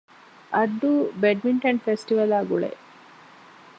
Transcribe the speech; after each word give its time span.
އައްޑޫ 0.55 0.91
ބެޑްމިންޓަން 1.21 1.81
ފެސްޓިވަލާގުޅޭ 1.85 2.71